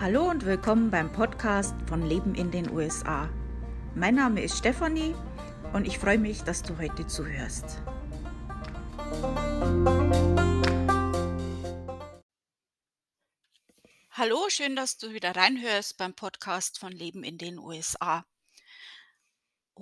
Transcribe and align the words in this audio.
Hallo 0.00 0.30
und 0.30 0.46
willkommen 0.46 0.90
beim 0.90 1.12
Podcast 1.12 1.74
von 1.86 2.00
Leben 2.00 2.34
in 2.34 2.50
den 2.50 2.70
USA. 2.70 3.28
Mein 3.94 4.14
Name 4.14 4.42
ist 4.42 4.56
Stefanie 4.56 5.14
und 5.74 5.86
ich 5.86 5.98
freue 5.98 6.16
mich, 6.16 6.42
dass 6.42 6.62
du 6.62 6.78
heute 6.78 7.06
zuhörst. 7.06 7.82
Hallo, 14.12 14.48
schön, 14.48 14.74
dass 14.74 14.96
du 14.96 15.12
wieder 15.12 15.36
reinhörst 15.36 15.98
beim 15.98 16.14
Podcast 16.14 16.78
von 16.78 16.92
Leben 16.92 17.22
in 17.22 17.36
den 17.36 17.58
USA. 17.58 18.24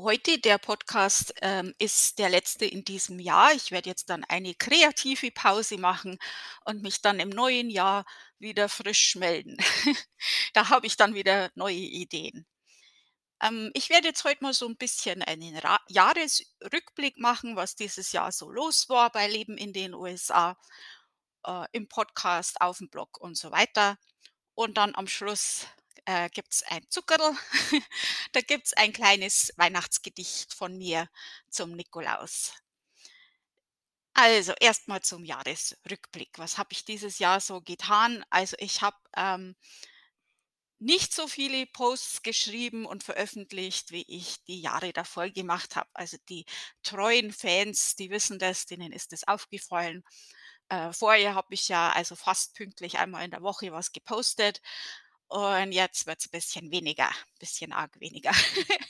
Heute 0.00 0.38
der 0.38 0.58
Podcast 0.58 1.34
ähm, 1.42 1.74
ist 1.80 2.20
der 2.20 2.28
letzte 2.28 2.64
in 2.64 2.84
diesem 2.84 3.18
Jahr. 3.18 3.52
Ich 3.52 3.72
werde 3.72 3.90
jetzt 3.90 4.08
dann 4.10 4.22
eine 4.22 4.54
kreative 4.54 5.32
Pause 5.32 5.76
machen 5.76 6.20
und 6.64 6.82
mich 6.82 7.02
dann 7.02 7.18
im 7.18 7.30
neuen 7.30 7.68
Jahr 7.68 8.04
wieder 8.38 8.68
frisch 8.68 9.16
melden. 9.16 9.56
da 10.54 10.68
habe 10.68 10.86
ich 10.86 10.96
dann 10.96 11.14
wieder 11.14 11.50
neue 11.56 11.74
Ideen. 11.74 12.46
Ähm, 13.42 13.72
ich 13.74 13.90
werde 13.90 14.06
jetzt 14.06 14.22
heute 14.22 14.44
mal 14.44 14.54
so 14.54 14.68
ein 14.68 14.76
bisschen 14.76 15.20
einen 15.22 15.56
Ra 15.56 15.80
Jahresrückblick 15.88 17.18
machen, 17.18 17.56
was 17.56 17.74
dieses 17.74 18.12
Jahr 18.12 18.30
so 18.30 18.52
los 18.52 18.88
war 18.88 19.10
bei 19.10 19.26
Leben 19.26 19.58
in 19.58 19.72
den 19.72 19.94
USA, 19.94 20.56
äh, 21.44 21.66
im 21.72 21.88
Podcast, 21.88 22.60
auf 22.60 22.78
dem 22.78 22.88
Blog 22.88 23.18
und 23.18 23.36
so 23.36 23.50
weiter. 23.50 23.98
Und 24.54 24.76
dann 24.76 24.94
am 24.94 25.08
Schluss 25.08 25.66
äh, 26.08 26.30
gibt 26.30 26.54
es 26.54 26.62
ein 26.62 26.82
Zuckerl. 26.88 27.36
da 28.32 28.40
gibt 28.40 28.66
es 28.66 28.72
ein 28.72 28.94
kleines 28.94 29.52
Weihnachtsgedicht 29.56 30.54
von 30.54 30.78
mir 30.78 31.08
zum 31.50 31.72
Nikolaus. 31.76 32.54
Also 34.14 34.54
erstmal 34.58 35.02
zum 35.02 35.24
Jahresrückblick. 35.24 36.30
Was 36.38 36.56
habe 36.56 36.70
ich 36.72 36.86
dieses 36.86 37.18
Jahr 37.18 37.40
so 37.40 37.60
getan? 37.60 38.24
Also 38.30 38.56
ich 38.58 38.80
habe 38.80 38.96
ähm, 39.16 39.54
nicht 40.78 41.12
so 41.12 41.28
viele 41.28 41.66
Posts 41.66 42.22
geschrieben 42.22 42.86
und 42.86 43.04
veröffentlicht, 43.04 43.90
wie 43.90 44.04
ich 44.08 44.42
die 44.44 44.62
Jahre 44.62 44.94
davor 44.94 45.28
gemacht 45.28 45.76
habe. 45.76 45.90
Also 45.92 46.16
die 46.30 46.46
treuen 46.82 47.32
Fans, 47.32 47.96
die 47.96 48.10
wissen 48.10 48.38
das, 48.38 48.64
denen 48.64 48.92
ist 48.92 49.12
das 49.12 49.28
aufgefallen. 49.28 50.02
Äh, 50.70 50.92
vorher 50.92 51.34
habe 51.34 51.54
ich 51.54 51.68
ja 51.68 51.90
also 51.92 52.16
fast 52.16 52.54
pünktlich 52.54 52.98
einmal 52.98 53.24
in 53.24 53.30
der 53.30 53.42
Woche 53.42 53.72
was 53.72 53.92
gepostet. 53.92 54.62
Und 55.30 55.72
jetzt 55.72 56.06
wird 56.06 56.20
es 56.20 56.26
ein 56.26 56.30
bisschen 56.30 56.70
weniger, 56.70 57.08
ein 57.08 57.38
bisschen 57.38 57.72
arg 57.72 57.98
weniger. 58.00 58.32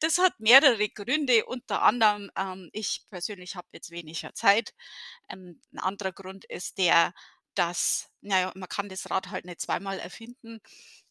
Das 0.00 0.18
hat 0.18 0.38
mehrere 0.40 0.88
Gründe, 0.88 1.44
unter 1.46 1.82
anderem, 1.82 2.30
ähm, 2.36 2.70
ich 2.72 3.04
persönlich 3.10 3.54
habe 3.56 3.68
jetzt 3.72 3.90
weniger 3.90 4.34
Zeit. 4.34 4.74
Ähm, 5.28 5.60
'n 5.72 5.78
anderer 5.80 6.12
Grund 6.12 6.44
ist 6.46 6.78
der, 6.78 7.14
dass 7.54 8.10
naja, 8.20 8.52
man 8.56 8.68
kann 8.68 8.88
das 8.88 9.10
Rad 9.10 9.30
halt 9.30 9.44
nicht 9.46 9.60
zweimal 9.60 9.98
erfinden. 10.00 10.60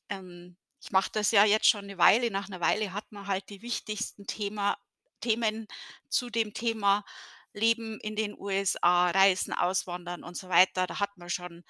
Ähm, 0.09 0.57
ich 0.81 0.91
mache 0.91 1.09
das 1.13 1.31
ja 1.31 1.45
jetzt 1.45 1.67
schon 1.67 1.85
eine 1.85 1.97
Weile. 1.97 2.31
Nach 2.31 2.47
einer 2.49 2.61
Weile 2.61 2.93
hat 2.93 3.11
man 3.11 3.27
halt 3.27 3.49
die 3.49 3.61
wichtigsten 3.61 4.27
Thema 4.27 4.77
Themen 5.21 5.67
zu 6.09 6.29
dem 6.29 6.53
Thema 6.53 7.05
Leben 7.53 7.99
in 7.99 8.15
den 8.15 8.35
USA, 8.39 9.11
Reisen, 9.11 9.53
Auswandern 9.53 10.23
und 10.23 10.37
so 10.37 10.49
weiter. 10.49 10.87
Da 10.87 10.99
hat 10.99 11.17
man 11.17 11.29
schon 11.29 11.63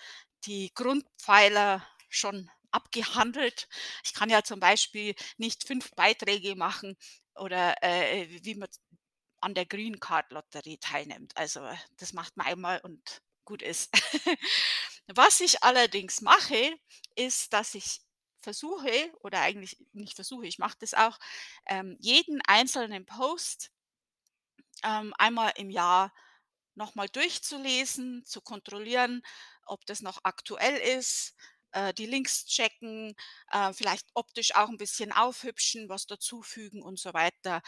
die 0.45 0.71
Grundpfeiler 0.73 1.85
schon 2.09 2.49
abgehandelt. 2.71 3.67
Ich 4.03 4.13
kann 4.13 4.29
ja 4.29 4.43
zum 4.43 4.59
Beispiel 4.59 5.15
nicht 5.37 5.65
fünf 5.67 5.91
Beiträge 5.91 6.55
machen 6.55 6.97
oder 7.35 7.81
äh, 7.83 8.27
wie 8.43 8.55
man 8.55 8.69
an 9.41 9.55
der 9.55 9.65
Green 9.65 9.99
Card 9.99 10.31
Lotterie 10.31 10.77
teilnimmt. 10.77 11.35
Also 11.35 11.61
das 11.97 12.13
macht 12.13 12.37
man 12.37 12.47
einmal 12.47 12.79
und 12.81 13.21
gut 13.45 13.61
ist. 13.61 13.89
Was 15.07 15.41
ich 15.41 15.63
allerdings 15.63 16.21
mache, 16.21 16.75
ist, 17.15 17.53
dass 17.53 17.75
ich 17.75 18.01
versuche, 18.41 19.11
oder 19.21 19.41
eigentlich 19.41 19.77
nicht 19.93 20.15
versuche, 20.15 20.47
ich 20.47 20.59
mache 20.59 20.77
das 20.79 20.93
auch, 20.93 21.17
ähm, 21.67 21.97
jeden 21.99 22.41
einzelnen 22.43 23.05
Post 23.05 23.71
ähm, 24.83 25.13
einmal 25.17 25.53
im 25.57 25.69
Jahr 25.69 26.13
nochmal 26.75 27.09
durchzulesen, 27.09 28.23
zu 28.25 28.41
kontrollieren, 28.41 29.21
ob 29.65 29.85
das 29.85 30.01
noch 30.01 30.19
aktuell 30.23 30.77
ist, 30.97 31.35
äh, 31.73 31.93
die 31.93 32.05
Links 32.05 32.45
checken, 32.45 33.15
äh, 33.51 33.73
vielleicht 33.73 34.07
optisch 34.13 34.55
auch 34.55 34.69
ein 34.69 34.77
bisschen 34.77 35.11
aufhübschen, 35.11 35.89
was 35.89 36.05
dazufügen 36.07 36.81
und 36.83 36.99
so 36.99 37.13
weiter. 37.13 37.61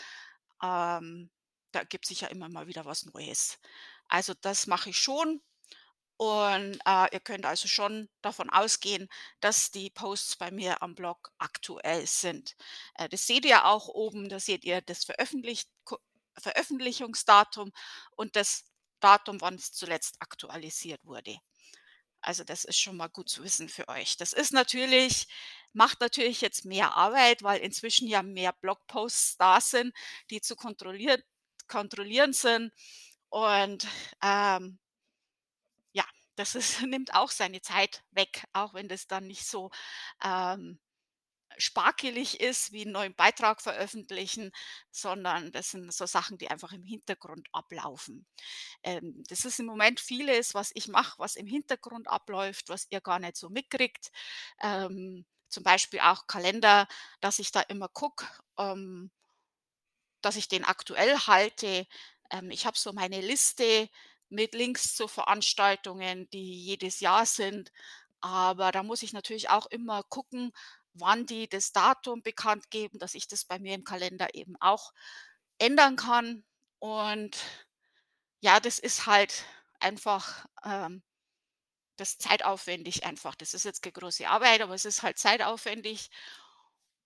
Ähm, 0.64 1.31
da 1.72 1.84
gibt 1.84 2.06
sich 2.06 2.22
ja 2.22 2.28
immer 2.30 2.50
mal 2.50 2.68
wieder 2.68 2.86
was 2.86 3.06
Neues. 3.06 3.59
Also, 4.08 4.34
das 4.42 4.68
mache 4.68 4.90
ich 4.92 5.00
schon 5.00 5.42
und, 6.18 6.80
äh, 6.86 7.08
ihr 7.13 7.19
könnt 7.19 7.46
also 7.46 7.68
schon 7.68 8.09
davon 8.22 8.50
ausgehen, 8.50 9.09
dass 9.42 9.72
die 9.72 9.90
Posts 9.90 10.38
bei 10.38 10.52
mir 10.52 10.81
am 10.81 10.96
Blog 10.96 11.31
aktuell 11.40 12.06
sind. 12.08 12.56
Äh, 12.96 13.09
das 13.09 13.28
seht 13.28 13.46
ihr 13.46 13.66
auch 13.66 13.88
oben, 13.88 14.30
da 14.30 14.40
seht 14.40 14.63
ihr 14.66 14.81
das 14.81 15.03
Veröffentlicht 15.06 15.69
Veröffentlichungsdatum 16.40 17.72
und 18.16 18.36
das 18.36 18.63
Datum, 19.00 19.40
wann 19.42 19.56
es 19.56 19.72
zuletzt 19.72 20.16
aktualisiert 20.22 21.06
wurde. 21.06 21.38
Also 22.23 22.44
das 22.44 22.63
ist 22.63 22.79
schon 22.79 22.97
mal 22.97 23.07
gut 23.09 23.29
zu 23.29 23.44
wissen 23.44 23.69
für 23.69 23.88
euch. 23.89 24.17
Das 24.17 24.34
ist 24.34 24.53
natürlich 24.53 25.28
macht 25.73 26.01
natürlich 26.01 26.41
jetzt 26.41 26.66
mehr 26.66 26.95
Arbeit, 26.95 27.41
weil 27.44 27.59
inzwischen 27.61 28.07
ja 28.07 28.22
mehr 28.23 28.53
Blogposts 28.53 29.38
da 29.38 29.59
sind, 29.59 29.94
die 30.29 30.39
zu 30.41 30.56
kontrollieren 30.56 31.22
kontrollieren 31.67 32.33
sind. 32.33 32.72
Und, 33.29 33.88
ähm, 34.23 34.78
ja, 35.94 36.03
das 36.35 36.56
ist 36.56 36.81
nimmt 36.88 37.13
auch 37.16 37.31
seine 37.31 37.62
Zeit 37.62 38.03
weg, 38.12 38.44
auch 38.53 38.73
wenn 38.73 38.88
das 38.88 39.07
dann 39.07 39.28
nicht 39.28 39.45
so, 39.45 39.72
ähm 40.23 40.79
sparkelig 41.58 42.40
ist, 42.41 42.72
wie 42.72 42.84
'n 42.86 42.91
neuen 42.91 43.16
Beitrag 43.16 43.62
veröffentlichen, 43.62 44.52
sondern 44.91 45.52
das 45.52 45.72
sind 45.72 45.94
so 45.94 46.06
Sachen, 46.06 46.38
die 46.38 46.50
einfach 46.50 46.72
im 46.74 46.84
Hintergrund 46.84 47.47
ablaufen. 47.53 48.25
Ähm, 48.84 49.24
das 49.30 49.46
ist 49.46 49.59
im 49.59 49.66
Moment 49.68 50.00
vieles, 50.00 50.53
was 50.53 50.72
ich 50.75 50.88
mache, 50.88 51.19
was 51.19 51.36
im 51.36 51.47
Hintergrund 51.47 52.08
abläuft, 52.09 52.69
was 52.69 52.88
ihr 52.90 53.02
gar 53.02 53.19
nicht 53.19 53.38
so 53.38 53.50
mitkriegt. 53.50 54.12
Ähm, 54.62 55.25
zum 55.50 55.63
Beispiel 55.63 56.00
auch 56.02 56.28
Kalender, 56.28 56.88
dass 57.22 57.40
ich 57.40 57.52
da 57.52 57.62
immer 57.62 57.88
gucke, 57.90 58.28
ähm, 58.58 59.12
dass 60.22 60.36
ich 60.36 60.47
den 60.47 60.63
aktuell 60.63 61.18
halte. 61.28 61.88
Ähm, 62.31 62.52
ich 62.52 62.66
habe 62.66 62.78
so 62.78 62.94
meine 62.94 63.22
Liste 63.22 63.90
mit 64.30 64.53
Links 64.56 64.96
zu 64.96 65.08
Veranstaltungen, 65.08 66.30
die 66.31 66.53
jedes 66.66 67.00
Jahr 67.00 67.25
sind, 67.25 67.72
aber 68.22 68.72
da 68.72 68.84
muss 68.84 69.03
ich 69.03 69.13
natürlich 69.13 69.50
auch 69.50 69.66
immer 69.68 70.03
gucken, 70.03 70.53
wann 70.94 71.26
die 71.26 71.48
das 71.50 71.72
Datum 71.72 72.22
bekannt 72.24 72.70
geben, 72.72 73.00
dass 73.00 73.16
ich 73.16 73.28
das 73.28 73.46
bei 73.46 73.59
mir 73.59 73.76
im 73.76 73.84
Kalender 73.84 74.34
eben 74.36 74.56
auch 74.59 74.94
ändern 75.59 75.96
kann. 75.98 76.46
Und 76.80 77.38
ja, 78.42 78.59
das 78.59 78.80
ist 78.80 79.06
halt 79.06 79.46
einfach, 79.80 80.46
ähm, 80.64 81.04
das 81.98 82.18
zeitaufwendig 82.18 83.06
einfach. 83.06 83.36
Das 83.36 83.54
ist 83.54 83.66
jetzt 83.66 83.81
keine 83.84 83.94
große 83.94 84.28
Arbeit, 84.28 84.62
aber 84.62 84.74
es 84.75 84.86
ist 84.86 85.04
halt 85.04 85.18
zeitaufwendig 85.19 86.10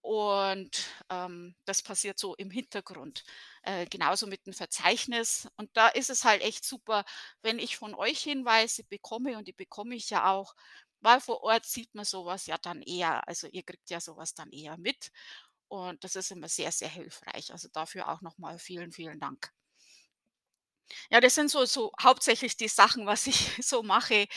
und, 0.02 0.72
ähm, 1.10 1.56
das 1.66 1.82
passiert 1.84 2.18
so 2.20 2.36
im 2.36 2.50
Hintergrund. 2.52 3.24
Äh, 3.64 3.86
genauso 3.88 4.28
mit 4.28 4.46
dem 4.46 4.54
Verzeichnis. 4.54 5.48
Und 5.58 5.70
da 5.76 5.90
ist 5.90 6.10
es 6.10 6.24
halt 6.24 6.42
echt 6.42 6.64
super, 6.66 7.04
wenn 7.42 7.60
ich 7.60 7.78
von 7.78 7.94
euch 7.96 8.20
Hinweise 8.24 8.84
bekomme 8.86 9.38
und 9.38 9.48
die 9.48 9.54
bekomme 9.54 9.96
ich 9.96 10.10
ja 10.10 10.32
auch, 10.32 10.56
weil 11.02 11.20
vor 11.22 11.44
Ort 11.44 11.66
sieht 11.66 11.96
man 11.96 12.06
sowas 12.06 12.46
ja 12.48 12.58
dann 12.58 12.82
eher. 12.82 13.28
Also, 13.28 13.48
ihr 13.48 13.64
kriegt 13.64 13.90
ja 13.90 14.00
sowas 14.02 14.34
dann 14.36 14.52
eher 14.52 14.78
mit 14.78 15.12
und 15.70 16.04
das 16.04 16.16
ist 16.16 16.32
immer 16.32 16.50
sehr, 16.50 16.72
sehr 16.72 16.90
hilfreich. 16.90 17.52
Also, 17.54 17.70
dafür 17.74 18.10
auch 18.10 18.22
noch 18.22 18.38
mal 18.40 18.60
vielen, 18.60 18.92
vielen 18.92 19.20
Dank. 19.20 19.52
Ja, 21.10 21.20
das 21.22 21.36
sind 21.36 21.50
so 21.52 21.66
so 21.66 21.92
hauptsächlich 22.02 22.58
die 22.58 22.68
Sachen, 22.68 23.06
was 23.06 23.28
ich 23.28 23.38
so 23.66 23.84
mache. 23.84 24.28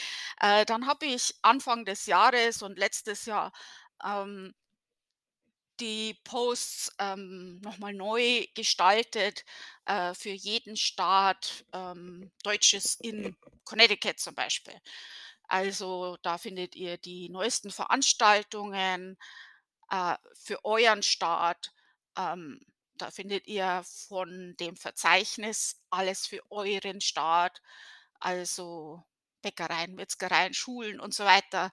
Äh, 0.40 0.64
dann 0.66 0.86
habe 0.86 1.06
ich 1.06 1.34
Anfang 1.42 1.84
des 1.84 2.06
Jahres 2.06 2.62
und 2.62 2.78
letztes 2.78 3.26
Jahr, 3.26 3.52
ähm 4.04 4.54
die 5.80 6.14
Posts, 6.24 6.92
ähm, 6.98 7.58
noch 7.62 7.78
mal 7.78 7.94
neu 7.94 8.46
gestaltet, 8.54 9.44
äh, 9.86 10.12
für 10.14 10.28
jeden 10.30 10.76
Staat, 10.76 11.64
ähm, 11.72 12.30
Deutsches 12.42 12.96
in 13.00 13.34
Connecticut 13.64 14.20
zum 14.20 14.34
Beispiel. 14.34 14.74
Also 15.50 16.16
da 16.22 16.38
findet 16.38 16.76
ihr 16.76 16.96
die 16.96 17.28
neuesten 17.28 17.72
Veranstaltungen 17.72 19.18
äh, 19.90 20.16
für 20.32 20.64
euren 20.64 21.02
Staat. 21.02 21.72
Ähm, 22.16 22.60
da 22.94 23.10
findet 23.10 23.48
ihr 23.48 23.82
von 23.84 24.54
dem 24.60 24.76
Verzeichnis 24.76 25.82
alles 25.90 26.28
für 26.28 26.40
euren 26.50 27.00
Staat, 27.00 27.62
also 28.20 29.02
Bäckereien, 29.42 29.96
Metzgereien, 29.96 30.54
Schulen 30.54 31.00
und 31.00 31.14
so 31.14 31.24
weiter. 31.24 31.72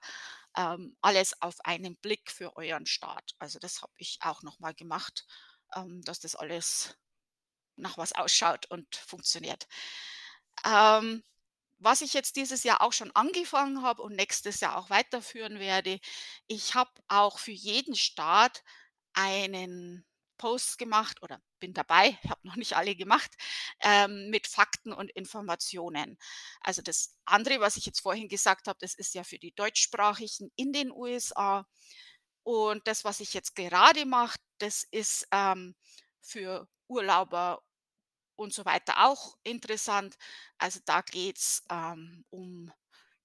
Ähm, 0.56 0.96
alles 1.00 1.40
auf 1.40 1.64
einen 1.64 1.94
Blick 1.96 2.32
für 2.32 2.56
euren 2.56 2.86
Staat. 2.86 3.36
Also 3.38 3.60
das 3.60 3.80
habe 3.82 3.92
ich 3.98 4.18
auch 4.22 4.42
noch 4.42 4.58
mal 4.58 4.74
gemacht, 4.74 5.24
ähm, 5.76 6.02
dass 6.02 6.18
das 6.18 6.34
alles 6.34 6.96
nach 7.76 7.96
was 7.96 8.12
ausschaut 8.12 8.66
und 8.66 8.96
funktioniert. 8.96 9.68
Ähm, 10.66 11.22
was 11.78 12.00
ich 12.00 12.12
jetzt 12.14 12.36
dieses 12.36 12.64
Jahr 12.64 12.82
auch 12.82 12.92
schon 12.92 13.10
angefangen 13.12 13.82
habe 13.82 14.02
und 14.02 14.16
nächstes 14.16 14.60
Jahr 14.60 14.76
auch 14.76 14.90
weiterführen 14.90 15.58
werde, 15.58 16.00
ich 16.46 16.74
habe 16.74 16.90
auch 17.08 17.38
für 17.38 17.52
jeden 17.52 17.94
Staat 17.94 18.62
einen 19.14 20.04
Post 20.38 20.78
gemacht 20.78 21.22
oder 21.22 21.40
bin 21.60 21.74
dabei, 21.74 22.18
ich 22.22 22.30
habe 22.30 22.46
noch 22.46 22.56
nicht 22.56 22.76
alle 22.76 22.94
gemacht, 22.96 23.30
ähm, 23.82 24.30
mit 24.30 24.46
Fakten 24.46 24.92
und 24.92 25.10
Informationen. 25.10 26.18
Also 26.60 26.82
das 26.82 27.16
andere, 27.24 27.60
was 27.60 27.76
ich 27.76 27.86
jetzt 27.86 28.00
vorhin 28.00 28.28
gesagt 28.28 28.68
habe, 28.68 28.78
das 28.80 28.94
ist 28.94 29.14
ja 29.14 29.24
für 29.24 29.38
die 29.38 29.52
Deutschsprachigen 29.54 30.50
in 30.56 30.72
den 30.72 30.90
USA. 30.92 31.66
Und 32.44 32.86
das, 32.88 33.04
was 33.04 33.20
ich 33.20 33.34
jetzt 33.34 33.54
gerade 33.56 34.06
mache, 34.06 34.38
das 34.58 34.84
ist 34.90 35.26
ähm, 35.32 35.74
für 36.22 36.68
Urlauber 36.88 37.62
und 38.38 38.54
so 38.54 38.64
weiter 38.64 39.06
auch 39.06 39.36
interessant. 39.42 40.16
Also 40.58 40.80
da 40.84 41.02
geht 41.02 41.38
es 41.38 41.64
ähm, 41.70 42.24
um 42.30 42.72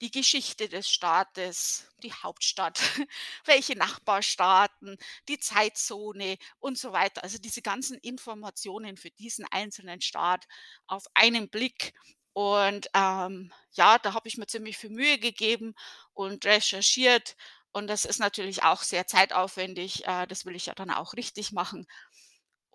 die 0.01 0.11
Geschichte 0.11 0.67
des 0.67 0.89
Staates, 0.89 1.87
die 2.03 2.11
Hauptstadt, 2.11 2.79
welche 3.45 3.77
Nachbarstaaten, 3.77 4.97
die 5.29 5.39
Zeitzone 5.39 6.37
und 6.59 6.77
so 6.77 6.91
weiter. 6.91 7.23
Also 7.23 7.37
diese 7.37 7.61
ganzen 7.61 7.97
Informationen 7.99 8.97
für 8.97 9.11
diesen 9.11 9.45
einzelnen 9.51 10.01
Staat 10.01 10.45
auf 10.87 11.05
einen 11.13 11.49
Blick. 11.49 11.93
Und 12.33 12.87
ähm, 12.95 13.53
ja, 13.73 13.99
da 13.99 14.13
habe 14.13 14.27
ich 14.27 14.37
mir 14.37 14.47
ziemlich 14.47 14.77
viel 14.77 14.89
Mühe 14.89 15.19
gegeben 15.19 15.73
und 16.13 16.45
recherchiert. 16.45 17.35
Und 17.71 17.87
das 17.87 18.05
ist 18.05 18.19
natürlich 18.19 18.63
auch 18.63 18.83
sehr 18.83 19.07
zeitaufwendig. 19.07 20.05
Äh, 20.05 20.27
das 20.27 20.45
will 20.45 20.55
ich 20.55 20.65
ja 20.65 20.73
dann 20.75 20.89
auch 20.91 21.13
richtig 21.13 21.51
machen. 21.53 21.87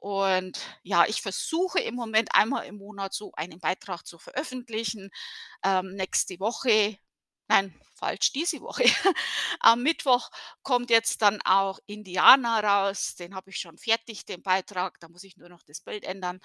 Und 0.00 0.58
ja, 0.82 1.06
ich 1.06 1.22
versuche 1.22 1.80
im 1.80 1.94
Moment 1.94 2.30
einmal 2.34 2.66
im 2.66 2.76
Monat 2.78 3.12
so 3.14 3.32
einen 3.34 3.60
Beitrag 3.60 4.06
zu 4.06 4.18
veröffentlichen. 4.18 5.10
Ähm, 5.64 5.94
nächste 5.94 6.38
Woche, 6.40 6.98
nein, 7.48 7.74
falsch, 7.94 8.32
diese 8.32 8.60
Woche. 8.60 8.84
Am 9.60 9.82
Mittwoch 9.82 10.30
kommt 10.62 10.90
jetzt 10.90 11.22
dann 11.22 11.40
auch 11.44 11.78
Indianer 11.86 12.62
raus. 12.62 13.16
Den 13.16 13.34
habe 13.34 13.50
ich 13.50 13.58
schon 13.58 13.78
fertig, 13.78 14.24
den 14.24 14.42
Beitrag. 14.42 15.00
Da 15.00 15.08
muss 15.08 15.24
ich 15.24 15.36
nur 15.36 15.48
noch 15.48 15.62
das 15.64 15.80
Bild 15.80 16.04
ändern. 16.04 16.40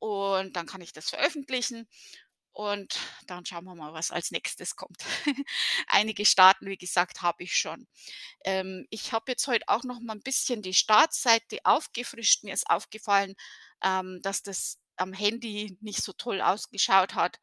Und 0.00 0.56
dann 0.56 0.66
kann 0.66 0.80
ich 0.80 0.92
das 0.92 1.10
veröffentlichen. 1.10 1.88
Und 2.58 2.98
dann 3.28 3.46
schauen 3.46 3.66
wir 3.66 3.76
mal, 3.76 3.92
was 3.92 4.10
als 4.10 4.32
nächstes 4.32 4.74
kommt. 4.74 5.04
Einige 5.86 6.26
Staaten, 6.26 6.66
wie 6.66 6.76
gesagt, 6.76 7.22
habe 7.22 7.44
ich 7.44 7.56
schon. 7.56 7.86
Ähm, 8.44 8.84
ich 8.90 9.12
habe 9.12 9.30
jetzt 9.30 9.46
heute 9.46 9.68
auch 9.68 9.84
noch 9.84 10.00
mal 10.00 10.14
ein 10.14 10.22
bisschen 10.22 10.60
die 10.60 10.74
Startseite 10.74 11.58
aufgefrischt. 11.62 12.42
Mir 12.42 12.52
ist 12.52 12.68
aufgefallen, 12.68 13.36
ähm, 13.84 14.18
dass 14.22 14.42
das 14.42 14.80
am 14.96 15.12
Handy 15.12 15.78
nicht 15.80 16.02
so 16.02 16.12
toll 16.12 16.40
ausgeschaut 16.40 17.14
hat. 17.14 17.38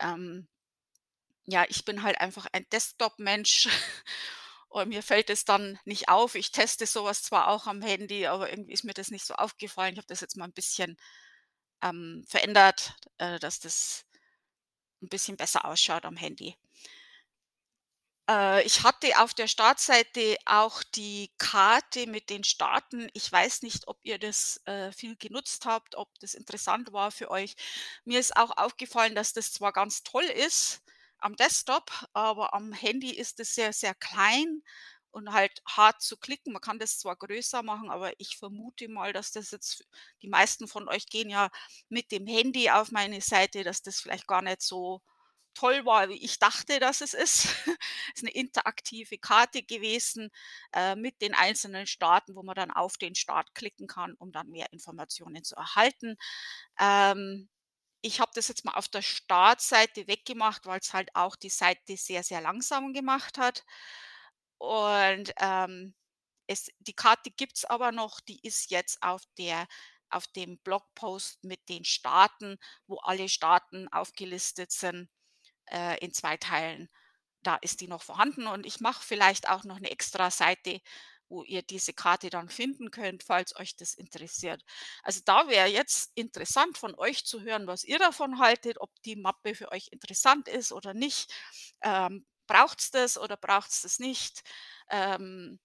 Ähm, 0.00 0.48
ja, 1.44 1.66
ich 1.68 1.84
bin 1.84 2.02
halt 2.02 2.18
einfach 2.18 2.46
ein 2.50 2.66
Desktop-Mensch 2.72 3.68
und 4.70 4.88
mir 4.88 5.02
fällt 5.02 5.28
es 5.28 5.44
dann 5.44 5.78
nicht 5.84 6.08
auf. 6.08 6.34
Ich 6.34 6.50
teste 6.50 6.86
sowas 6.86 7.22
zwar 7.22 7.48
auch 7.48 7.66
am 7.66 7.82
Handy, 7.82 8.26
aber 8.26 8.48
irgendwie 8.48 8.72
ist 8.72 8.84
mir 8.84 8.94
das 8.94 9.10
nicht 9.10 9.26
so 9.26 9.34
aufgefallen. 9.34 9.92
Ich 9.92 9.98
habe 9.98 10.08
das 10.08 10.22
jetzt 10.22 10.38
mal 10.38 10.46
ein 10.46 10.54
bisschen 10.54 10.96
ähm, 11.82 12.24
verändert, 12.26 12.94
äh, 13.18 13.38
dass 13.38 13.60
das 13.60 14.06
ein 15.02 15.08
bisschen 15.08 15.36
besser 15.36 15.64
ausschaut 15.64 16.04
am 16.04 16.16
Handy. 16.16 16.56
Äh, 18.28 18.64
ich 18.64 18.82
hatte 18.82 19.18
auf 19.20 19.34
der 19.34 19.46
Startseite 19.48 20.36
auch 20.46 20.82
die 20.82 21.30
Karte 21.38 22.06
mit 22.06 22.30
den 22.30 22.44
Staaten. 22.44 23.08
Ich 23.14 23.30
weiß 23.30 23.62
nicht, 23.62 23.88
ob 23.88 23.98
ihr 24.02 24.18
das, 24.18 24.60
äh, 24.66 24.92
viel 24.92 25.16
genutzt 25.16 25.64
habt, 25.66 25.94
ob 25.96 26.08
das 26.20 26.34
interessant 26.34 26.92
war 26.92 27.10
für 27.10 27.30
euch. 27.30 27.56
Mir 28.04 28.20
ist 28.20 28.36
auch 28.36 28.56
aufgefallen, 28.56 29.14
dass 29.14 29.32
das 29.32 29.52
zwar 29.52 29.72
ganz 29.72 30.02
toll 30.02 30.24
ist 30.24 30.82
am 31.18 31.36
Desktop, 31.36 31.90
aber 32.12 32.52
am 32.54 32.72
Handy 32.72 33.10
ist 33.10 33.40
es 33.40 33.54
sehr, 33.54 33.72
sehr 33.72 33.94
klein 33.94 34.62
und 35.16 35.32
halt 35.32 35.62
hart 35.66 36.02
zu 36.02 36.16
klicken. 36.18 36.52
Man 36.52 36.60
kann 36.62 36.78
das 36.78 36.98
zwar 36.98 37.16
größer 37.16 37.62
machen, 37.62 37.90
aber 37.90 38.12
ich 38.20 38.36
vermute 38.36 38.88
mal, 38.88 39.12
dass 39.14 39.32
das 39.32 39.50
jetzt 39.50 39.84
die 40.22 40.28
meisten 40.28 40.68
von 40.68 40.88
euch 40.88 41.06
gehen 41.06 41.30
ja 41.30 41.50
mit 41.88 42.12
dem 42.12 42.26
Handy 42.26 42.70
auf 42.70 42.92
meine 42.92 43.20
Seite, 43.22 43.64
dass 43.64 43.82
das 43.82 43.98
vielleicht 44.00 44.26
gar 44.26 44.42
nicht 44.42 44.60
so 44.62 45.02
toll 45.54 45.86
war, 45.86 46.10
wie 46.10 46.22
ich 46.22 46.38
dachte, 46.38 46.80
dass 46.80 47.00
es 47.00 47.14
ist. 47.14 47.46
Es 47.46 47.46
ist 48.16 48.22
eine 48.24 48.32
interaktive 48.32 49.16
Karte 49.18 49.62
gewesen 49.62 50.30
äh, 50.74 50.94
mit 50.96 51.22
den 51.22 51.34
einzelnen 51.34 51.86
Staaten, 51.86 52.34
wo 52.36 52.42
man 52.42 52.54
dann 52.54 52.70
auf 52.70 52.98
den 52.98 53.14
Staat 53.14 53.54
klicken 53.54 53.86
kann, 53.86 54.14
um 54.18 54.32
dann 54.32 54.48
mehr 54.50 54.70
Informationen 54.72 55.44
zu 55.44 55.56
erhalten. 55.56 56.16
Ähm, 56.78 57.48
ich 58.02 58.20
habe 58.20 58.32
das 58.34 58.48
jetzt 58.48 58.64
mal 58.64 58.74
auf 58.74 58.88
der 58.88 59.02
Startseite 59.02 60.06
weggemacht, 60.08 60.66
weil 60.66 60.80
es 60.80 60.92
halt 60.92 61.10
auch 61.14 61.36
die 61.36 61.50
Seite 61.50 61.96
sehr, 61.96 62.22
sehr 62.22 62.40
langsam 62.40 62.92
gemacht 62.92 63.38
hat. 63.38 63.64
Und, 64.58 65.32
ähm, 65.40 65.94
es 66.48 66.70
die 66.80 66.94
Karte 66.94 67.30
gibt's 67.30 67.64
aber 67.64 67.92
noch, 67.92 68.20
die 68.20 68.40
ist 68.46 68.70
jetzt 68.70 69.02
auf 69.02 69.22
der 69.38 69.66
auf 70.10 70.26
dem 70.28 70.58
Blogpost 70.60 71.42
mit 71.44 71.68
den 71.68 71.84
Staaten, 71.84 72.58
wo 72.86 72.98
alle 72.98 73.28
Staaten 73.28 73.88
aufgelistet 73.92 74.70
sind, 74.72 75.08
äh, 75.66 75.98
in 76.04 76.12
2 76.12 76.36
Teilen. 76.36 76.88
Da 77.42 77.56
ist 77.56 77.80
die 77.80 77.88
noch 77.88 78.02
vorhanden 78.02 78.46
und 78.46 78.66
ich 78.66 78.80
mache 78.80 79.04
vielleicht 79.04 79.48
auch 79.48 79.64
noch 79.64 79.76
eine 79.76 79.90
extra 79.90 80.30
Seite, 80.30 80.80
wo 81.28 81.42
ihr 81.44 81.62
diese 81.62 81.92
Karte 81.92 82.30
dann 82.30 82.48
finden 82.50 82.90
könnt, 82.90 83.22
falls 83.24 83.56
euch 83.56 83.76
das 83.76 83.94
interessiert. 83.94 84.62
Also, 85.02 85.20
da 85.24 85.48
wäre 85.48 85.68
jetzt 85.68 86.12
interessant 86.14 86.78
von 86.78 86.94
euch 86.96 87.24
zu 87.26 87.42
hören, 87.42 87.66
was 87.66 87.84
ihr 87.84 87.98
davon 87.98 88.38
haltet, 88.38 88.78
ob 88.80 88.90
die 89.04 89.16
Mappe 89.16 89.54
für 89.54 89.72
euch 89.72 89.88
interessant 89.92 90.48
ist 90.48 90.72
oder 90.72 90.94
nicht. 90.94 91.32
Ähm, 91.82 92.26
braucht 92.46 92.80
es 92.80 92.90
das 92.90 93.18
oder 93.18 93.36
braucht 93.36 93.70
es 93.70 93.82
das 93.82 93.98
nicht? 93.98 94.42
Ähm, 94.90 95.58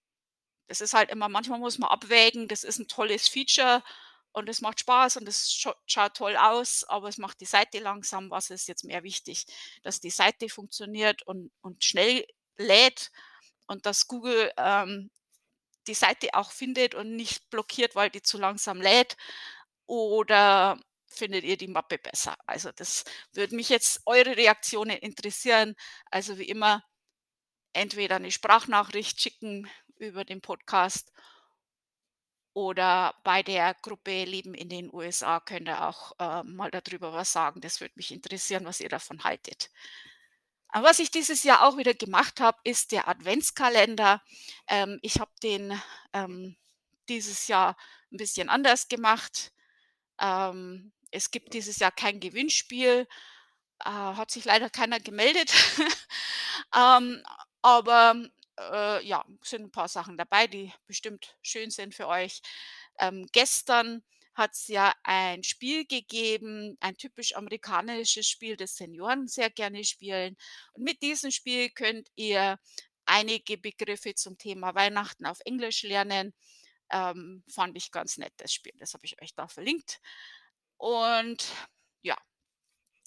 das 0.68 0.82
ist 0.82 0.94
halt 0.94 1.10
immer 1.12 1.30
manchmal 1.30 1.60
muss 1.60 1.80
man 1.80 1.90
abwägen, 1.92 2.48
das 2.48 2.64
ist 2.64 2.80
ein 2.80 2.88
tolles 2.88 3.28
Feature 3.28 3.84
und 4.34 4.50
es 4.50 4.62
macht 4.62 4.80
Spaß 4.82 5.18
und 5.18 5.28
es 5.28 5.52
scha 5.54 5.76
schaut 5.86 6.16
toll 6.16 6.38
aus, 6.38 6.86
aber 6.86 7.10
es 7.10 7.18
macht 7.18 7.42
die 7.42 7.46
Seite 7.46 7.80
langsam. 7.80 8.30
Was 8.32 8.50
ist 8.50 8.68
jetzt 8.68 8.86
mehr 8.86 9.04
wichtig? 9.04 9.46
Dass 9.84 10.00
die 10.00 10.10
Seite 10.12 10.50
funktioniert 10.50 11.24
und 11.28 11.52
und 11.62 11.84
schnell 11.84 12.26
lädt 12.58 13.12
und 13.68 13.86
dass 13.86 14.08
Google, 14.08 14.52
ähm, 14.58 15.12
die 15.88 15.94
Seite 15.96 16.30
auch 16.34 16.52
findet 16.52 16.96
und 16.96 17.16
nicht 17.16 17.50
blockiert, 17.50 17.96
weil 17.96 18.10
die 18.10 18.22
zu 18.22 18.38
langsam 18.38 18.82
lädt 18.82 19.18
oder 19.88 20.80
findet 21.12 21.44
ihr 21.44 21.58
die 21.58 21.68
Mappe 21.68 21.98
besser? 21.98 22.38
Also, 22.48 22.72
das 22.72 23.04
würde 23.34 23.56
mich 23.56 23.70
jetzt 23.70 24.02
eure 24.06 24.38
Reaktionen 24.38 24.98
interessieren. 24.98 25.76
Also, 26.12 26.38
wie 26.38 26.48
immer, 26.50 26.84
entweder 27.74 28.18
eine 28.18 28.32
Sprachnachricht 28.32 29.22
schicken 29.22 29.70
über 29.98 30.26
den 30.26 30.42
Podcast 30.42 31.12
oder 32.54 33.16
bei 33.24 33.44
der 33.44 33.74
Gruppe 33.76 34.26
Leben 34.26 34.54
in 34.54 34.70
den 34.70 34.94
USA 34.94 35.40
könnt 35.40 35.68
ihr 35.68 35.88
auch, 35.88 36.14
äh, 36.20 36.44
mal 36.44 36.72
darüber 36.72 37.14
was 37.14 37.32
sagen. 37.32 37.62
Das 37.62 37.80
würde 37.80 37.94
mich 37.96 38.12
interessieren, 38.12 38.66
was 38.66 38.82
ihr 38.82 38.90
davon 38.90 39.24
haltet. 39.24 39.70
Aber 40.70 40.88
was 40.88 41.00
ich 41.00 41.12
dieses 41.12 41.44
Jahr 41.44 41.64
auch 41.68 41.78
wieder 41.78 41.94
gemacht 41.94 42.40
habe, 42.40 42.58
ist 42.64 42.92
der 42.92 43.08
Adventskalender. 43.08 44.22
Ähm, 44.68 45.00
ich 45.02 45.20
habe 45.20 45.32
den, 45.44 45.80
ähm, 46.14 46.58
dieses 47.10 47.48
Jahr 47.48 47.78
ein 48.12 48.18
bisschen 48.18 48.50
anders 48.50 48.88
gemacht. 48.88 49.54
Ähm, 50.20 50.94
es 51.12 51.32
gibt 51.32 51.54
dieses 51.54 51.80
Jahr 51.80 51.92
kein 51.92 52.20
Gewinnspiel. 52.20 53.08
Äh, 53.80 53.90
hat 53.90 54.32
sich 54.32 54.46
leider 54.46 54.70
keiner 54.70 55.00
gemeldet. 55.00 55.54
Ähm, 56.76 57.24
aber, 57.62 58.16
äh, 58.58 59.06
ja, 59.06 59.26
sind 59.44 59.64
ein 59.64 59.72
paar 59.72 59.88
Sachen 59.88 60.18
dabei, 60.18 60.48
die 60.48 60.72
bestimmt 60.88 61.36
schön 61.42 61.70
sind 61.70 61.94
für 61.96 62.08
euch. 62.08 62.42
Ähm, 63.00 63.28
gestern 63.34 64.04
hat's 64.34 64.68
ja 64.68 64.94
ein 65.04 65.44
Spiel 65.44 65.86
gegeben, 65.86 66.78
ein 66.80 66.96
typisch 66.96 67.36
amerikanisches 67.36 68.28
Spiel, 68.28 68.56
das 68.58 68.76
Senioren 68.78 69.28
sehr 69.28 69.50
gerne 69.50 69.84
spielen. 69.84 70.38
Und 70.74 70.84
mit 70.84 71.02
diesem 71.02 71.32
Spiel 71.32 71.70
könnt 71.70 72.10
ihr 72.16 72.60
einige 73.06 73.58
Begriffe 73.58 74.16
zum 74.16 74.38
Thema 74.38 74.74
Weihnachten 74.76 75.26
auf 75.26 75.40
Englisch 75.46 75.84
lernen. 75.84 76.34
Ähm, 76.92 77.44
fand 77.50 77.78
ich 77.78 77.92
ganz 77.92 78.18
nett, 78.18 78.34
das 78.38 78.54
Spiel. 78.54 78.74
Das 78.80 78.94
habe 78.94 79.06
ich 79.06 79.22
euch 79.22 79.34
da 79.36 79.48
verlinkt. 79.48 80.00
Und 80.82 81.46
ja, 82.02 82.18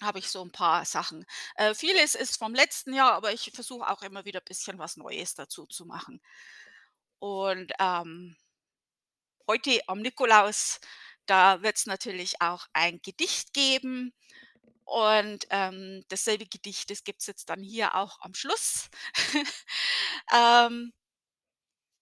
habe 0.02 0.19
ich 0.21 0.28
so 0.31 0.43
'n 0.43 0.52
paar 0.52 0.85
Sachen. 0.87 1.26
Äh, 1.57 1.75
vieles 1.75 2.14
ist 2.16 2.38
vom 2.38 2.54
letzten 2.54 2.95
Jahr, 2.95 3.12
aber 3.14 3.33
ich 3.33 3.52
versuche 3.54 3.88
auch 3.90 4.02
immer 4.02 4.25
wieder 4.26 4.40
bisschen 4.43 4.78
was 4.78 4.97
Neues 4.97 5.35
dazu 5.35 5.66
zu 5.66 5.87
machen. 5.87 6.21
Und, 7.23 7.73
ähm 7.81 8.37
heute 9.49 9.81
am 9.88 10.00
Nikolaus, 10.00 10.81
da 11.26 11.61
wird's 11.62 11.87
natürlich 11.87 12.40
auch 12.40 12.66
ein 12.73 13.00
Gedicht 13.02 13.52
geben 13.52 14.14
und, 14.85 15.47
ähm, 15.50 16.04
dasselbe 16.09 16.47
Gedicht, 16.47 16.90
das 16.90 17.04
gibt's 17.04 17.26
jetzt 17.26 17.50
dann 17.50 17.62
hier 17.62 17.95
auch 17.97 18.21
am 18.21 18.35
Schluss. 18.35 18.88
Ähm 20.33 20.93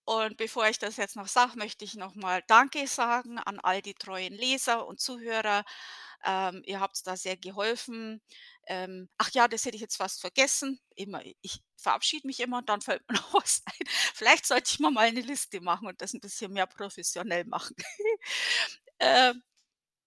und 0.05 0.37
bevor 0.37 0.69
ich 0.69 0.79
das 0.79 0.97
jetzt 0.97 1.17
noch 1.17 1.29
sage, 1.29 1.57
möchte 1.59 1.85
ich 1.85 1.95
noch 1.95 2.15
mal 2.15 2.43
Danke 2.49 2.87
sagen 2.89 3.39
an 3.39 3.61
all 3.61 3.83
die 3.83 3.95
treuen 3.95 4.35
Leser 4.35 4.87
und 4.87 5.01
Zuhörer. 5.01 5.65
Ähm, 6.25 6.63
ihr 6.67 6.81
habt's 6.81 7.03
da 7.03 7.17
sehr 7.17 7.37
geholfen. 7.37 8.21
Ähm, 8.67 9.09
ach 9.19 9.31
ja, 9.33 9.49
das 9.49 9.65
hätte 9.65 9.77
ich 9.77 9.81
jetzt 9.83 9.97
fast 9.97 10.21
vergessen. 10.21 10.79
Immer 10.97 11.23
ich 11.43 11.61
verabschiede 11.77 12.27
mich 12.27 12.41
immer 12.41 12.59
und 12.59 12.69
dann 12.69 12.81
fällt 12.81 13.03
mir 13.11 13.15
noch 13.19 13.35
was 13.35 13.63
ein. 13.67 13.87
Vielleicht 14.15 14.47
sollte 14.47 14.71
ich 14.73 14.81
mir 14.81 14.91
mal 14.91 15.11
'ne 15.13 15.21
Liste 15.23 15.61
machen 15.61 15.89
und 15.89 16.01
das 16.03 16.15
'n 16.15 16.21
bisschen 16.21 16.53
mehr 16.53 16.67
professionell 16.67 17.45
machen. 17.47 17.75
Ähm, 19.01 19.43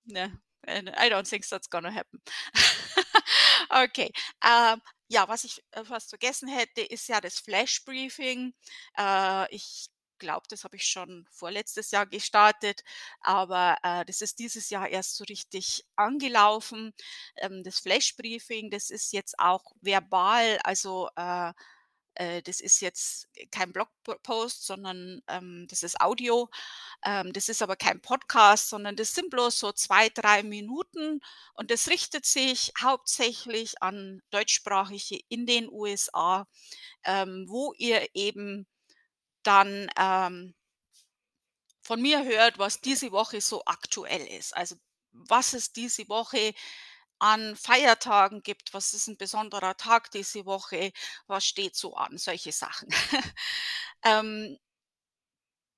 ne, 0.06 0.32
I 0.68 1.10
don't 1.10 1.28
think 1.30 1.48
that's 1.50 1.70
gonna 1.70 1.92
happen. 1.94 2.22
Okay, 3.72 4.12
ähm, 4.46 4.82
ja, 5.08 5.28
was 5.28 5.44
ich, 5.44 5.64
äh, 5.72 5.84
fast 5.86 6.10
vergessen 6.10 6.48
hätte, 6.50 6.82
ist 6.82 7.08
ja 7.08 7.22
das 7.22 7.40
Flash-Briefing. 7.40 8.54
Äh, 8.98 9.56
ich 9.56 9.88
glaube, 10.20 10.46
das 10.50 10.64
habe 10.64 10.78
ich 10.78 10.88
schon 10.88 11.28
vorletztes 11.32 11.92
Jahr 11.92 12.06
gestartet, 12.06 12.84
aber, 13.22 13.78
äh, 13.84 14.06
das 14.06 14.22
ist 14.22 14.40
dieses 14.40 14.70
Jahr 14.70 14.88
erst 14.90 15.16
so 15.18 15.26
richtig 15.26 15.84
angelaufen. 15.98 16.94
Ähm, 17.38 17.64
das 17.64 17.80
Flash-Briefing, 17.80 18.70
das 18.72 18.90
ist 18.90 19.12
jetzt 19.14 19.38
auch 19.40 19.64
verbal, 19.82 20.60
also, 20.64 21.10
äh 22.16 22.42
das 22.42 22.60
ist 22.62 22.82
jetzt 22.82 23.28
kein 23.52 23.72
Blogpost, 23.74 24.66
sondern, 24.66 25.22
ähm, 25.28 25.68
das 25.70 25.84
ist 25.84 26.00
Audio. 26.02 26.50
Ähm, 27.06 27.34
das 27.34 27.50
ist 27.50 27.62
aber 27.62 27.76
kein 27.76 28.02
Podcast, 28.02 28.70
sondern 28.70 28.96
das 28.96 29.14
sind 29.16 29.30
bloß 29.32 29.60
so 29.60 29.72
2, 29.74 30.10
3 30.10 30.44
Minuten 30.44 31.22
und 31.56 31.72
das 31.72 31.90
richtet 31.90 32.26
sich 32.26 32.74
hauptsächlich 32.82 33.82
an 33.84 34.22
Deutschsprachige 34.32 35.20
in 35.30 35.46
den 35.46 35.70
USA, 35.70 36.48
ähm, 37.06 37.46
wo 37.50 37.74
ihr 37.78 38.08
eben 38.16 38.68
dann, 39.44 39.90
ähm 39.98 40.54
von 41.84 42.02
mir 42.02 42.24
hört, 42.26 42.58
was 42.58 42.82
diese 42.82 43.12
Woche 43.12 43.42
so 43.42 43.62
aktuell 43.66 44.26
ist. 44.26 44.56
Also, 44.58 44.76
was 45.12 45.54
es 45.54 45.72
diese 45.72 46.08
Woche 46.10 46.54
an 47.20 47.56
Feiertagen 47.56 48.42
gibt, 48.44 48.74
was 48.74 48.94
ist 48.94 49.08
'n 49.10 49.18
besonderer 49.18 49.78
Tag 49.78 50.12
diese 50.12 50.46
Woche, 50.46 50.92
was 51.28 51.46
steht 51.46 51.76
so 51.76 51.96
an, 51.96 52.18
solche 52.18 52.52
Sachen. 52.52 52.90
Ähm 54.06 54.58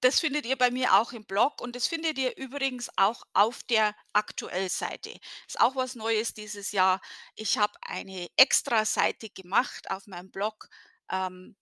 das 0.03 0.19
findet 0.19 0.45
ihr 0.45 0.57
bei 0.57 0.69
mir 0.69 0.93
auch 0.95 1.11
im 1.11 1.25
Blog 1.25 1.59
und 1.61 1.75
das 1.75 1.87
findet 1.87 2.17
ihr 2.19 2.37
übrigens 2.37 2.89
auch 2.97 3.23
auf 3.33 3.63
der 3.63 3.95
Aktuell-Seite. 4.13 5.17
Ist 5.47 5.59
auch 5.59 5.75
was 5.75 5.95
Neues 5.95 6.33
dieses 6.35 6.71
Jahr. 6.71 7.01
Ich 7.35 7.57
habe 7.57 7.73
eine 7.81 8.27
Extraseite 8.37 9.29
gemacht 9.29 9.89
auf 9.89 10.05
meinem 10.05 10.29
Blog, 10.31 10.67
ähm, 11.09 11.55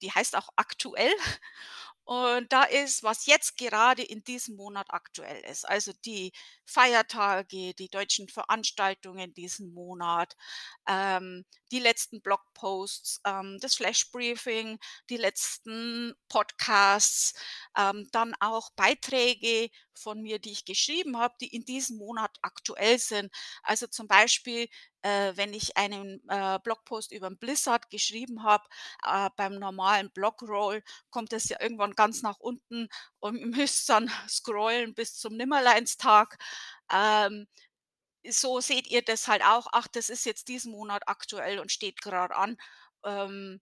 die 0.00 0.10
heißt 0.10 0.36
auch 0.36 0.48
aktuell 0.56 1.12
und 2.04 2.52
da 2.52 2.64
ist, 2.64 3.02
was 3.02 3.26
jetzt 3.26 3.56
gerade 3.56 4.02
in 4.02 4.24
diesem 4.24 4.56
Monat 4.56 4.86
aktuell 4.90 5.40
ist. 5.44 5.68
Also, 5.68 5.92
die 6.04 6.32
Feiertage, 6.66 7.74
die 7.74 7.88
deutschen 7.88 8.28
Veranstaltungen 8.28 9.34
diesen 9.34 9.72
Monat, 9.74 10.34
ähm, 10.88 11.44
die 11.70 11.78
letzten 11.78 12.20
Blogposts, 12.22 13.20
ähm, 13.24 13.58
das 13.60 13.74
Flash-Briefing, 13.76 14.78
die 15.10 15.16
letzten 15.16 16.14
Podcasts, 16.28 17.34
ähm, 17.76 18.08
dann 18.12 18.34
auch 18.40 18.70
Beiträge 18.76 19.70
von 19.94 20.20
mir, 20.22 20.38
die 20.38 20.52
ich 20.52 20.64
geschrieben 20.64 21.18
habe, 21.18 21.34
die 21.40 21.48
in 21.54 21.64
diesem 21.64 21.98
Monat 21.98 22.36
aktuell 22.42 22.98
sind. 22.98 23.32
Also, 23.62 23.86
zum 23.86 24.06
Beispiel, 24.08 24.68
äh, 25.02 25.32
wenn 25.36 25.52
ich 25.54 25.76
einen, 25.76 26.22
äh, 26.28 26.58
Blogpost 26.62 27.12
über 27.12 27.26
'n 27.28 27.38
Blizzard 27.38 27.90
geschrieben 27.90 28.42
habe, 28.44 28.64
äh, 29.04 29.30
beim 29.36 29.54
normalen 29.58 30.10
Blogroll 30.12 30.82
kommt 31.10 31.32
das 31.32 31.48
ja 31.48 31.60
irgendwann 31.60 31.91
ganz 31.94 32.22
nach 32.22 32.38
unten 32.38 32.88
und 33.20 33.40
müsst 33.56 33.88
dann 33.88 34.10
scrollen 34.28 34.94
bis 34.94 35.16
zum 35.18 35.36
Nimmerleinstag. 35.36 36.38
Ähm, 36.92 37.46
so 38.28 38.60
seht 38.60 38.86
ihr 38.88 39.02
das 39.02 39.28
halt 39.28 39.42
auch. 39.44 39.66
Ach, 39.72 39.88
das 39.88 40.08
ist 40.10 40.24
jetzt 40.26 40.48
diesen 40.48 40.72
Monat 40.72 41.02
aktuell 41.08 41.58
und 41.58 41.72
steht 41.72 42.00
grad 42.02 42.32
an. 42.32 42.56
Ähm, 43.04 43.60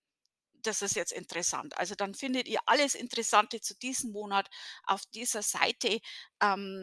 das 0.63 0.83
ist 0.83 0.97
jetzt 0.97 1.13
interessant. 1.13 1.77
Also, 1.79 1.95
dann 1.95 2.15
findet 2.15 2.49
ihr 2.49 2.61
alles 2.67 2.95
Interessante 2.95 3.61
zu 3.61 3.75
diesem 3.79 4.13
Monat 4.13 4.49
auf 4.85 5.03
dieser 5.15 5.43
Seite. 5.43 6.01
Ähm, 6.43 6.83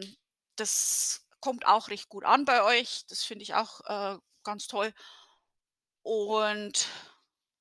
das 0.56 1.26
kommt 1.40 1.66
auch 1.66 1.88
recht 1.88 2.08
gut 2.08 2.24
an 2.24 2.44
bei 2.44 2.62
euch. 2.64 3.04
Das 3.08 3.22
finde 3.24 3.44
ich 3.44 3.54
auch, 3.54 3.80
äh, 3.86 4.18
ganz 4.44 4.66
toll. 4.66 4.92
Und 6.02 6.88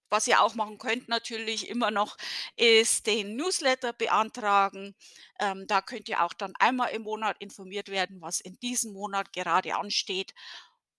was 0.09 0.27
ihr 0.27 0.41
auch 0.41 0.55
machen 0.55 0.77
könnt 0.77 1.09
natürlich 1.09 1.67
immer 1.69 1.91
noch, 1.91 2.17
ist 2.55 3.07
den 3.07 3.35
Newsletter 3.35 3.93
beantragen. 3.93 4.95
Ähm, 5.39 5.67
da 5.67 5.81
könnt 5.81 6.09
ihr 6.09 6.23
auch 6.23 6.33
dann 6.33 6.53
einmal 6.59 6.91
im 6.91 7.03
Monat 7.03 7.37
informiert 7.39 7.89
werden, 7.89 8.21
was 8.21 8.39
in 8.39 8.57
diesem 8.59 8.93
Monat 8.93 9.33
gerade 9.33 9.75
ansteht 9.75 10.33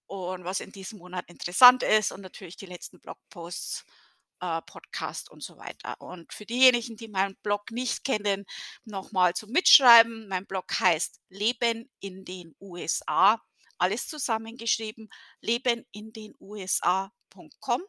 und 0.07 0.45
was 0.45 0.61
in 0.61 0.73
diesem 0.73 0.99
Monat 0.99 1.25
interessant 1.29 1.83
ist 1.83 2.13
und 2.13 2.21
natürlich 2.23 2.57
die 2.57 2.67
letzten 2.67 3.01
Blogposts, 3.01 3.85
äh, 4.41 4.63
Podcast 4.63 5.31
und 5.31 5.43
so 5.43 5.57
weiter. 5.59 6.01
Und 6.01 6.33
für 6.33 6.47
diejenigen, 6.47 6.97
die 6.97 7.09
meinen 7.09 7.37
Blog 7.43 7.71
nicht 7.71 8.05
kennen, 8.05 8.45
noch 8.85 9.13
mal 9.13 9.35
zum 9.35 9.51
Mitschreiben. 9.51 10.29
Mein 10.29 10.47
Blog 10.47 10.67
heißt 10.81 11.21
„Leben 11.29 11.91
in 12.01 12.25
den 12.25 12.55
USA“, 12.61 13.41
alles 13.79 14.09
zusammengeschrieben, 14.09 15.09
lebenindenusa.com. 15.41 17.83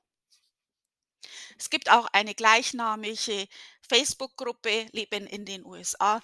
Es 1.59 1.69
gibt 1.69 1.91
auch 1.91 2.07
eine 2.13 2.33
gleichnamige 2.35 3.47
Facebook-Gruppe 3.89 4.87
„Leben 4.93 5.27
in 5.27 5.43
den 5.45 5.65
USA“. 5.65 6.21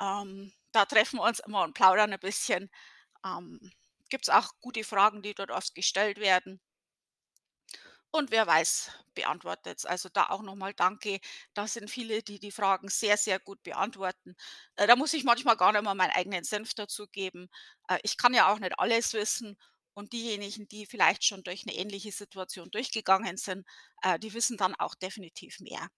Ähm, 0.00 0.50
da 0.72 0.86
treffen 0.86 1.18
wir 1.18 1.24
uns 1.24 1.40
immer 1.40 1.62
und 1.62 1.74
plaudern 1.74 2.12
'n 2.12 2.18
bisschen. 2.18 2.70
Ähm, 3.26 3.60
gibt's 4.10 4.28
auch 4.30 4.52
gute 4.60 4.84
Fragen, 4.84 5.22
die 5.22 5.34
dort 5.34 5.50
oft 5.52 5.74
gestellt 5.74 6.18
werden. 6.20 6.60
Und 8.14 8.30
wer 8.30 8.46
weiß, 8.46 8.90
beantwortet's. 9.14 9.84
Also, 9.84 10.08
da 10.08 10.30
auch 10.30 10.42
noch 10.42 10.54
mal 10.54 10.72
Danke. 10.72 11.20
Da 11.54 11.66
sind 11.68 11.90
viele, 11.90 12.22
die 12.22 12.38
die 12.38 12.50
Fragen 12.50 12.88
sehr, 12.88 13.16
sehr 13.18 13.38
gut 13.38 13.62
beantworten. 13.62 14.34
Äh, 14.76 14.86
da 14.86 14.96
muss 14.96 15.12
ich 15.12 15.24
manchmal 15.24 15.56
gar 15.56 15.72
nicht 15.72 15.82
mal 15.82 15.94
meinen 15.94 16.12
eigenen 16.12 16.44
Senf 16.44 16.72
dazugeben. 16.74 17.50
Äh, 17.88 17.98
ich 18.02 18.16
kann 18.16 18.32
ja 18.34 18.50
auch 18.52 18.58
nicht 18.60 18.78
alles 18.78 19.12
wissen 19.12 19.58
und 19.98 20.12
diejenigen, 20.14 20.68
die 20.68 20.86
vielleicht 20.86 21.24
schon 21.24 21.42
durch 21.44 21.66
'ne 21.66 21.74
ähnliche 21.76 22.12
Situation 22.12 22.70
durchgegangen 22.70 23.36
sind, 23.38 23.66
äh, 24.02 24.18
die 24.18 24.34
wissen 24.34 24.56
dann 24.58 24.74
auch 24.76 24.94
definitiv 24.94 25.60
mehr. 25.60 25.88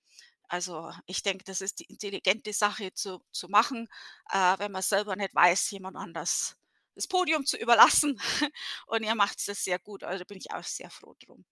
Also, 0.48 0.92
ich 1.06 1.22
denke, 1.22 1.44
das 1.44 1.60
ist 1.60 1.78
die 1.80 1.84
intelligente 1.84 2.52
Sache 2.52 2.92
zu 2.94 3.22
zu 3.32 3.48
machen, 3.48 3.88
äh, 4.32 4.58
wenn 4.58 4.72
man 4.72 4.82
selber 4.82 5.16
nicht 5.16 5.34
weiß, 5.34 5.70
jemand 5.72 5.96
anders 5.96 6.56
das 6.96 7.06
Podium 7.08 7.46
zu 7.46 7.56
überlassen 7.56 8.20
und 8.88 9.04
ihr 9.04 9.14
macht's 9.14 9.46
das 9.46 9.64
sehr 9.64 9.78
gut. 9.78 10.04
Also, 10.04 10.18
da 10.20 10.24
bin 10.26 10.38
ich 10.38 10.52
auch 10.52 10.64
sehr 10.64 10.90
froh 10.90 11.14
drum. 11.24 11.44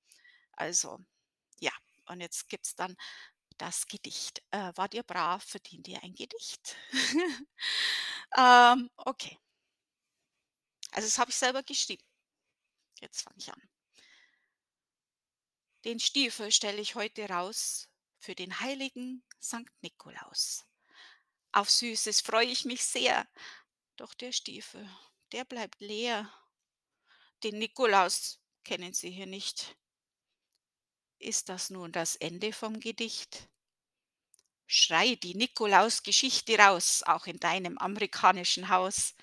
Also, 0.52 0.98
ja, 1.60 1.72
und 2.08 2.20
jetzt 2.22 2.48
gibt's 2.50 2.74
dann 2.76 2.96
das 3.58 3.86
Gedicht. 3.88 4.42
Äh, 4.52 4.72
wart 4.76 4.94
ihr 4.94 5.02
brav, 5.04 5.44
verdient 5.44 5.88
ihr 5.88 6.02
ein 6.04 6.14
Gedicht. 6.14 6.76
Ähm, 8.36 8.90
okay. 8.96 9.38
Also, 10.92 11.06
das 11.06 11.18
habe 11.18 11.30
ich 11.30 11.36
selber 11.36 11.62
geschrieben. 11.62 12.02
Jetzt 13.00 13.22
fange 13.22 13.36
ich 13.38 13.52
an. 13.52 13.68
Den 15.84 16.00
Stiefel 16.00 16.50
stelle 16.50 16.80
ich 16.80 16.94
heute 16.96 17.28
raus 17.28 17.88
für 18.18 18.34
den 18.34 18.60
heiligen 18.60 19.22
Sankt 19.38 19.72
Nikolaus. 19.82 20.64
Auf 21.52 21.70
Süßes 21.70 22.20
freue 22.20 22.46
ich 22.46 22.64
mich 22.64 22.84
sehr, 22.84 23.26
doch 23.96 24.12
der 24.14 24.32
Stiefel, 24.32 24.88
der 25.32 25.44
bleibt 25.44 25.80
leer. 25.80 26.32
Den 27.44 27.58
Nikolaus 27.58 28.40
kennen 28.64 28.92
Sie 28.92 29.10
hier 29.10 29.26
nicht. 29.26 29.76
Ist 31.18 31.48
das 31.48 31.70
nun 31.70 31.92
das 31.92 32.16
Ende 32.16 32.52
vom 32.52 32.80
Gedicht? 32.80 33.48
Schrei 34.66 35.14
die 35.14 35.34
Nikolausgeschichte 35.34 36.58
raus, 36.58 37.02
auch 37.04 37.26
in 37.26 37.40
deinem 37.40 37.78
amerikanischen 37.78 38.68
Haus. 38.68 39.14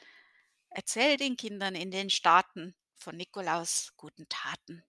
Erzähl 0.70 1.18
den 1.18 1.38
Kindern 1.38 1.76
in 1.76 1.92
den 1.92 2.10
Staaten 2.10 2.76
von 3.06 3.18
Nikolaus 3.18 3.94
guten 3.98 4.28
Taten. 4.30 4.84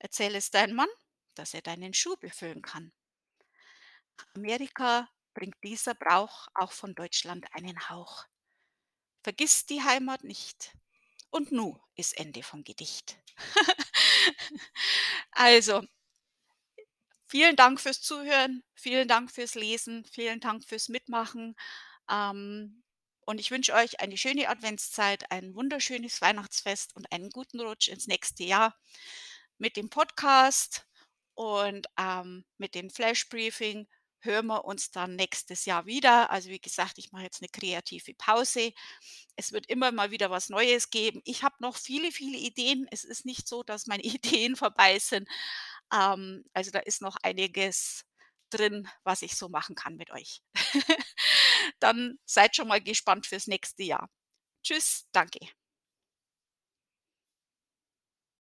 Erzähl 0.00 0.34
es 0.34 0.50
deinem 0.50 0.74
Mann, 0.74 0.88
dass 1.36 1.54
er 1.54 1.62
deinen 1.62 1.94
Schuh 1.94 2.16
befüllen 2.16 2.60
kann. 2.60 2.92
Amerika 4.34 5.08
bringt 5.32 5.54
dieser 5.62 5.94
Brauch 5.94 6.48
auch 6.54 6.72
von 6.72 6.92
Deutschland 6.96 7.46
einen 7.52 7.88
Hauch. 7.88 8.24
Vergiss 9.22 9.64
die 9.64 9.80
Heimat 9.80 10.24
nicht 10.24 10.72
Und 11.30 11.52
nu 11.52 11.80
ist 11.94 12.18
Ende 12.18 12.42
vom 12.42 12.64
Gedicht. 12.64 13.16
Also 15.30 15.82
vielen 17.28 17.54
Dank 17.54 17.80
fürs 17.80 18.02
Zuhören, 18.02 18.64
vielen 18.74 19.06
Dank 19.06 19.30
fürs 19.30 19.54
Lesen, 19.54 20.04
vielen 20.04 20.40
Dank 20.40 20.64
fürs 20.64 20.88
Mitmachen. 20.88 21.54
Ähm, 22.10 22.82
und 23.26 23.40
ich 23.40 23.50
wünsche 23.50 23.74
euch 23.74 24.00
eine 24.00 24.16
schöne 24.16 24.48
Adventszeit, 24.48 25.30
ein 25.30 25.54
wunderschönes 25.54 26.20
Weihnachtsfest 26.20 26.94
und 26.96 27.10
einen 27.12 27.30
guten 27.30 27.60
Rutsch 27.60 27.88
ins 27.88 28.06
nächste 28.06 28.44
Jahr 28.44 28.76
mit 29.58 29.76
dem 29.76 29.90
Podcast 29.90 30.86
und, 31.34 31.86
ähm, 31.98 32.44
mit 32.58 32.74
dem 32.74 32.90
Flash-Briefing 32.90 33.86
hören 34.20 34.46
wir 34.46 34.64
uns 34.64 34.90
dann 34.90 35.16
nächstes 35.16 35.64
Jahr 35.64 35.86
wieder. 35.86 36.30
Also, 36.30 36.50
wie 36.50 36.60
gesagt, 36.60 36.98
ich 36.98 37.12
mache 37.12 37.24
jetzt 37.24 37.40
eine 37.42 37.48
kreative 37.48 38.14
Pause. 38.14 38.72
Es 39.36 39.52
wird 39.52 39.66
immer 39.68 39.92
mal 39.92 40.10
wieder 40.10 40.30
was 40.30 40.50
Neues 40.50 40.90
geben. 40.90 41.22
Ich 41.24 41.42
habe 41.42 41.56
noch 41.60 41.76
viele, 41.76 42.12
viele 42.12 42.36
Ideen. 42.38 42.86
Es 42.90 43.04
ist 43.04 43.24
nicht 43.24 43.48
so, 43.48 43.62
dass 43.62 43.86
meine 43.86 44.02
Ideen 44.44 44.56
vorbei 44.56 44.98
sind. 44.98 45.28
Ähm, 45.92 46.44
also, 46.52 46.70
da 46.70 46.80
ist 46.80 47.02
noch 47.02 47.16
einiges 47.22 48.04
drin, 48.50 48.88
was 49.04 49.22
ich 49.22 49.36
so 49.36 49.48
machen 49.48 49.74
kann 49.74 49.96
mit 49.96 50.10
euch. 50.10 50.42
Dann 51.80 52.18
seid 52.26 52.56
schon 52.56 52.68
mal 52.68 52.80
gespannt 52.82 53.26
fürs 53.26 53.46
nächste 53.46 53.82
Jahr. 53.84 54.10
Tschüss, 54.64 55.06
danke. 55.12 55.40